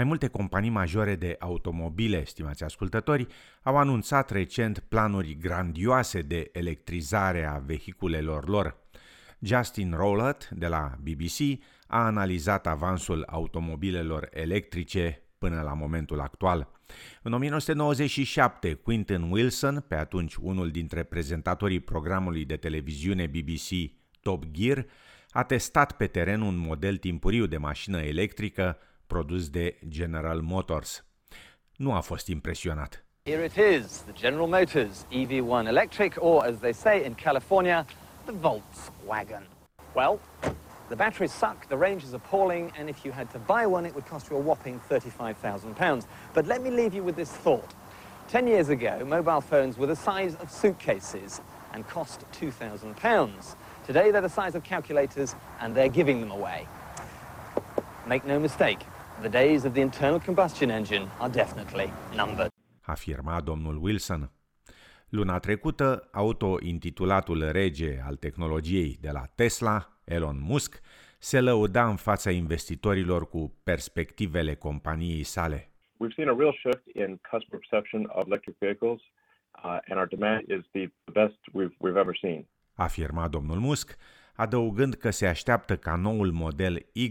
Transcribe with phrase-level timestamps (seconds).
[0.00, 3.26] Mai multe companii majore de automobile, stimați ascultători,
[3.62, 8.76] au anunțat recent planuri grandioase de electrizare a vehiculelor lor.
[9.38, 16.70] Justin Rowlett de la BBC a analizat avansul automobilelor electrice până la momentul actual.
[17.22, 24.86] În 1997, Quinton Wilson, pe atunci unul dintre prezentatorii programului de televiziune BBC Top Gear,
[25.30, 28.78] a testat pe teren un model timpuriu de mașină electrică
[29.10, 31.04] produs de General Motors.
[31.76, 33.04] Nu a fost impresionat.
[33.24, 37.86] Here it is, the General Motors EV1 electric, or as they say in California,
[38.26, 39.42] the Volkswagen.
[39.94, 40.18] Well,
[40.88, 43.94] the batteries suck, the range is appalling, and if you had to buy one, it
[43.94, 46.06] would cost you a whopping £35,000.
[46.32, 47.74] But let me leave you with this thought.
[48.28, 51.40] Ten years ago, mobile phones were the size of suitcases
[51.72, 53.56] and cost £2,000.
[53.86, 56.66] Today, they're the size of calculators, and they're giving them away.
[58.06, 58.78] Make no mistake,
[59.20, 62.48] the days of the internal combustion engine are definitely numbered.
[62.80, 64.30] Afirma domnul Wilson.
[65.08, 70.80] Luna trecută, auto-intitulatul rege al tehnologiei de la Tesla, Elon Musk,
[71.18, 75.70] se lăuda în fața investitorilor cu perspectivele companiei sale.
[75.98, 79.00] We've seen a real shift in customer perception of electric vehicles,
[79.64, 82.48] uh, and our demand is the best we've, we've ever seen.
[82.74, 83.96] Afirma domnul Musk,
[84.40, 87.10] adăugând că se așteaptă ca noul model Y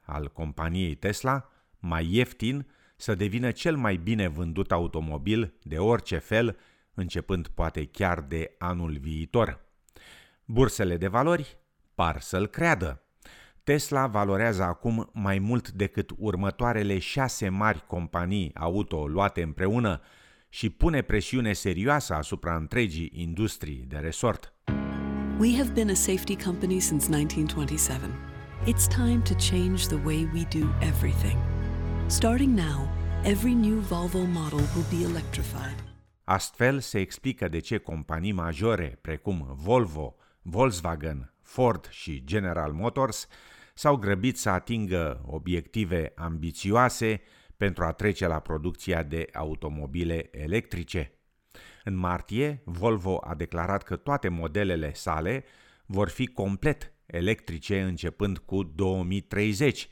[0.00, 6.56] al companiei Tesla, mai ieftin, să devină cel mai bine vândut automobil de orice fel,
[6.94, 9.60] începând poate chiar de anul viitor.
[10.44, 11.56] Bursele de valori
[11.94, 13.02] par să-l creadă.
[13.64, 20.00] Tesla valorează acum mai mult decât următoarele șase mari companii auto luate împreună
[20.48, 24.50] și pune presiune serioasă asupra întregii industrii de resort.
[25.38, 28.10] We have been a safety company since 1927.
[28.64, 31.38] It's time to change the way we do everything.
[32.06, 32.88] Starting now,
[33.22, 35.84] every new Volvo model will be electrified.
[36.24, 43.26] Astfel se explică de ce companii majore precum Volvo, Volkswagen, Ford și General Motors
[43.74, 47.20] s-au grăbit să atingă obiective ambițioase
[47.56, 51.15] pentru a trece la producția de automobile electrice.
[51.88, 55.44] În martie, Volvo a declarat că toate modelele sale
[55.86, 59.88] vor fi complet electrice începând cu 2030,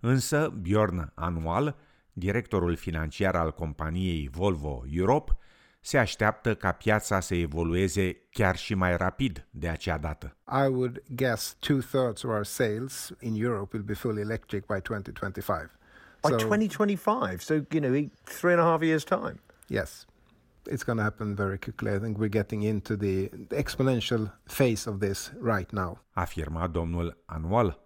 [0.00, 1.76] însă Bjorn Anual,
[2.12, 5.36] directorul financiar al companiei Volvo Europe,
[5.80, 10.36] se așteaptă ca piața să evolueze chiar și mai rapid de acea dată.
[10.64, 15.70] I would guess two-thirds of our sales in Europe will be fully electric by 2025.
[16.22, 19.40] By So- 2025, so, you know, three and a half years' time.
[19.66, 20.06] Yes.
[20.70, 21.90] It's going to happen very quickly.
[21.90, 26.04] I think we're getting into the exponential phase of this right now.
[26.12, 27.82] afirma domnul Anual.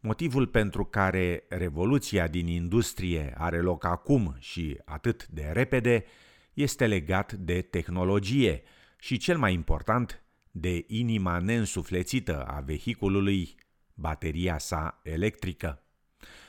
[0.00, 6.04] Motivul pentru care revoluția din industrie are loc acum și atât de repede
[6.52, 8.62] este legat de tehnologie
[8.98, 13.54] și, cel mai important, de inima neînsuflețită a vehiculului,
[13.94, 15.82] bateria sa electrică.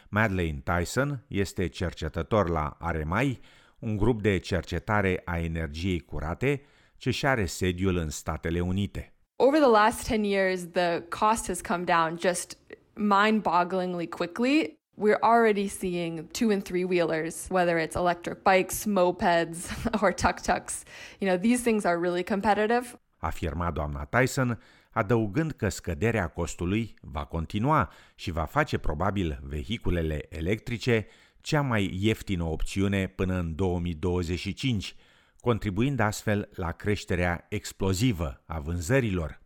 [0.09, 3.39] Madeleine Tyson este cercetător la RMI,
[3.81, 6.61] un grup de cercetare a energiei curate
[6.97, 9.13] ce și are sediul în Statele Unite.
[9.41, 12.55] over the last 10 years, the cost has come down just
[12.95, 14.77] mind bogglingly quickly.
[14.95, 19.59] We're already seeing two and three wheelers, whether it's electric bikes, mopeds,
[20.01, 20.83] or tuk tuks.
[21.19, 22.99] You know, these things are really competitive.
[23.23, 24.59] afirma doamna Tyson,
[24.91, 31.07] adăugând că scăderea costului va continua și va face probabil vehiculele electrice
[31.41, 34.95] cea mai ieftină opțiune până în 2025,
[35.39, 39.41] contribuind astfel la creșterea explozivă a vânzărilor.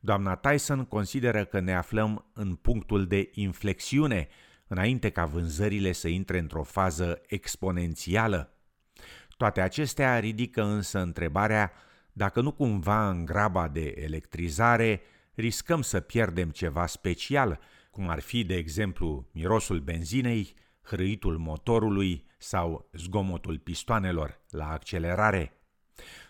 [0.00, 4.28] Doamna Tyson consideră că ne aflăm în punctul de inflexiune
[4.66, 8.52] înainte ca vânzările să intre într-o fază exponențială.
[9.36, 11.72] Toate acestea ridică însă întrebarea
[12.12, 15.00] dacă nu cumva în graba de electrizare
[15.34, 17.60] riscăm să pierdem ceva special,
[17.90, 20.54] cum ar fi, de exemplu, mirosul benzinei,
[20.88, 25.52] hrâitul motorului sau zgomotul pistoanelor la accelerare.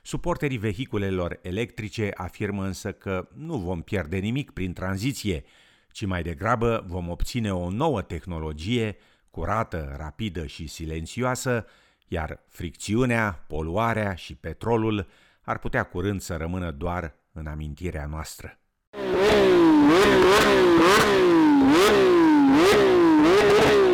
[0.03, 5.45] Suporterii vehiculelor electrice afirmă însă că nu vom pierde nimic prin tranziție,
[5.93, 8.97] ci mai degrabă vom obține o nouă tehnologie
[9.31, 11.67] curată, rapidă și silențioasă,
[12.07, 15.07] iar fricțiunea, poluarea și petrolul
[15.43, 18.59] ar putea curând să rămână doar în amintirea noastră.